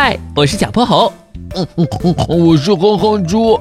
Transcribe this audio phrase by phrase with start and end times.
[0.00, 1.12] 嗨，我是小泼猴。
[1.56, 3.58] 嗯嗯嗯，我是哼哼猪。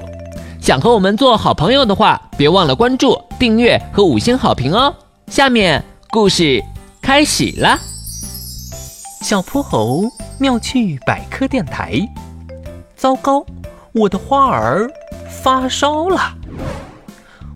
[0.61, 4.93] 想和我们做好朋友的话，别忘了关注、订阅和五星好评哦。
[5.29, 6.63] 下面故事
[7.01, 7.79] 开始啦。
[9.21, 10.03] 小泼猴
[10.37, 12.07] 妙趣百科电台。
[12.95, 13.43] 糟糕，
[13.91, 14.87] 我的花儿
[15.41, 16.21] 发烧了。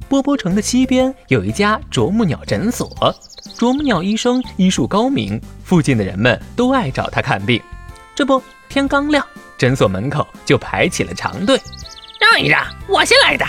[0.10, 2.90] 波波城的西边有一家啄木鸟诊所，
[3.56, 7.62] 啄木鸟医生医术高明，附近的人们都爱找他看病。
[8.16, 9.26] 这不，天刚亮，
[9.58, 11.60] 诊所门口就排起了长队。
[12.18, 13.46] 让一让，我先来的。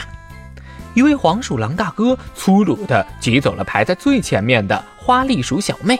[0.95, 5.97] 一位黄鼠狼大哥粗鲁地挤走了排在最前面的花栗鼠小妹。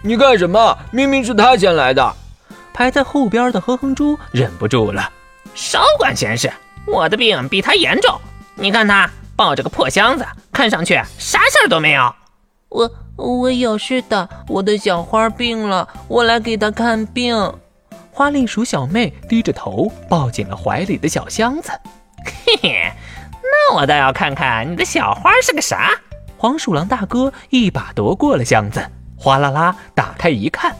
[0.00, 0.78] 你干什么？
[0.90, 2.16] 明明是他先来的。
[2.72, 5.12] 排在后边的哼哼猪忍不住了，
[5.54, 6.50] 少管闲事！
[6.86, 8.18] 我的病比他严重，
[8.54, 12.14] 你看他抱着个破箱子，看上去啥事儿都没有。
[12.70, 17.36] 我我有事的，我的小花病了，我来给他看病。
[18.18, 21.70] 花栗鼠小妹低着头，抱紧了怀里的小箱子。
[22.24, 22.92] 嘿嘿，
[23.44, 25.92] 那我倒要看看你的小花是个啥。
[26.36, 28.84] 黄鼠狼大哥一把夺过了箱子，
[29.16, 30.72] 哗啦啦打开一看，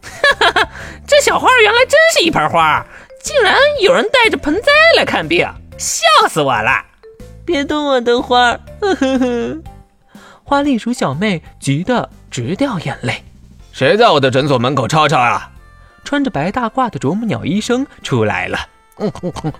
[0.00, 0.68] 哈哈，
[1.06, 2.82] 这小花原来真是一盆花，
[3.22, 5.46] 竟然有人带着盆栽来看病，
[5.76, 6.82] 笑死我了！
[7.44, 9.58] 别动我的花，呵呵呵。
[10.44, 13.22] 花栗鼠小妹急得直掉眼泪。
[13.70, 15.50] 谁在我的诊所门口吵吵啊？
[16.04, 18.58] 穿着白大褂的啄木鸟医生出来了。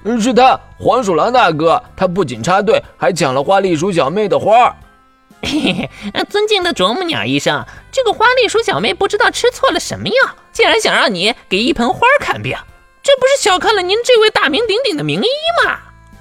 [0.04, 1.82] 嗯，是他，黄鼠狼大哥。
[1.96, 4.74] 他不仅插队，还抢了花栗鼠小妹的花。
[5.42, 10.14] 嘿嘿，尊敬的啄木鸟医生，这个花栗鼠小妹不知道吃错了什么药，
[10.52, 12.54] 竟然想让你给一盆花看病，
[13.02, 15.78] 这不是小看了您这位大名鼎鼎的名医吗？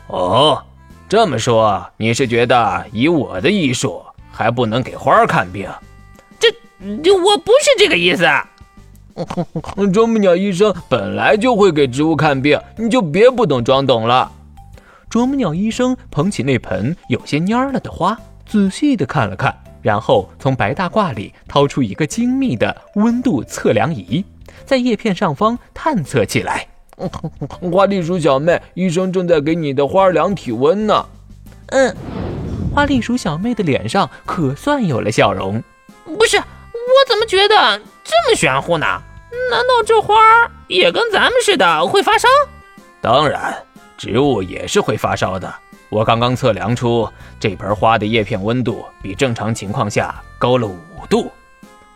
[0.08, 0.64] 哦，
[1.10, 5.70] 这么说，你是觉得以我的医术还不能给花看病？
[6.40, 6.50] 这，
[7.04, 8.26] 这我不是这个意思。
[9.92, 14.32] 啄木鸟医生本来就会给植物看病，你就别不懂装懂了。
[15.10, 24.24] 啄木鸟医生捧起那盆有些蔫了的花，仔细的看了看，然后从白大褂里掏出一个精密的温度测量仪，
[24.66, 26.68] 在叶片上方探测起来。
[27.72, 31.06] 花栗鼠小妹，医生正在给你的花量体温呢。
[31.68, 31.96] 嗯，
[32.76, 35.64] 花栗鼠小妹的脸上可算有了笑容。
[36.06, 36.44] 不是，我
[37.08, 38.86] 怎么觉得这么玄乎呢？
[39.52, 40.16] 难道这花
[40.68, 42.28] 也跟咱们似的会发烧？
[43.00, 43.56] 当然，
[43.98, 45.54] 植物也是会发烧的。
[45.90, 47.08] 我刚刚测量出
[47.40, 51.32] 这盆花的叶片温度比正常情况下高了五度。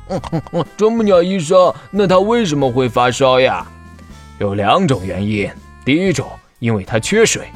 [0.78, 3.66] 啄木鸟医生，那它为什么会发烧呀？
[4.38, 5.50] 有两种原因。
[5.84, 7.48] 第一种，因为它缺水。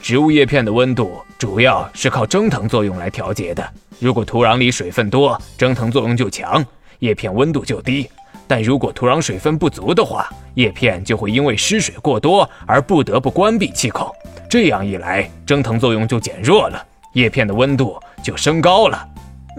[0.00, 3.68] 植物叶片的温度主要是靠蒸腾作用来调节的。
[3.98, 6.64] 如果土壤里水分多，蒸腾作用就强，
[7.00, 8.08] 叶片温度就低。
[8.46, 14.10] 但如果土壤水分不足的话，叶片就会因为失水过多而不得不关闭气孔。
[14.48, 16.82] 这样一来，蒸腾作用就减弱了，
[17.12, 19.06] 叶片的温度就升高了。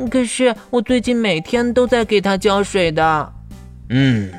[0.10, 3.34] 可是我最近每天都在给它浇水的。
[3.90, 4.32] 嗯，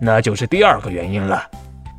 [0.00, 1.42] 那就是第二个原因了。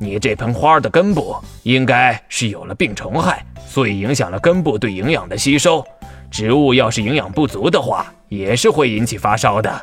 [0.00, 5.84] 你这盆花的根部应该是有了病虫害，所以影响了根部对营养的吸收。
[6.30, 9.82] 植物要是营养不足的话，也是会引起发烧的。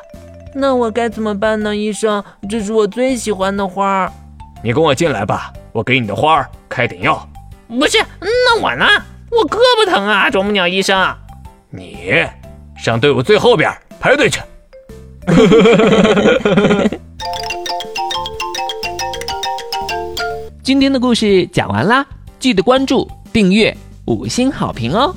[0.54, 2.24] 那我该怎么办呢，医生？
[2.48, 4.12] 这是我最喜欢的花儿。
[4.62, 7.28] 你跟我进来吧，我给你的花儿开点药。
[7.68, 8.86] 不是，那我呢？
[9.30, 11.14] 我胳膊疼啊，啄木鸟医生。
[11.70, 12.24] 你
[12.76, 13.70] 上队伍最后边
[14.00, 14.40] 排队去。
[20.62, 22.06] 今天的故事讲完啦，
[22.38, 23.76] 记得关注、订阅、
[24.06, 25.14] 五星好评哦。